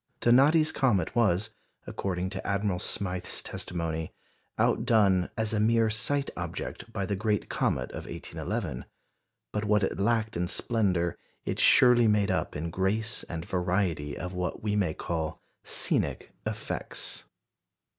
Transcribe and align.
Donati's 0.19 0.71
comet 0.71 1.15
was, 1.15 1.51
according 1.85 2.31
to 2.31 2.47
Admiral 2.47 2.79
Smyth's 2.79 3.43
testimony, 3.43 4.11
outdone 4.57 5.29
"as 5.37 5.53
a 5.53 5.59
mere 5.59 5.91
sight 5.91 6.31
object" 6.35 6.91
by 6.91 7.05
the 7.05 7.15
great 7.15 7.49
comet 7.49 7.91
of 7.91 8.07
1811; 8.07 8.85
but 9.53 9.63
what 9.65 9.83
it 9.83 9.99
lacked 9.99 10.35
in 10.35 10.47
splendour, 10.47 11.15
it 11.45 11.59
surely 11.59 12.07
made 12.07 12.31
up 12.31 12.55
in 12.55 12.71
grace, 12.71 13.21
and 13.29 13.45
variety 13.45 14.17
of 14.17 14.33
what 14.33 14.63
we 14.63 14.75
may 14.75 14.95
call 14.95 15.39
"scenic" 15.63 16.31
effects. 16.47 17.25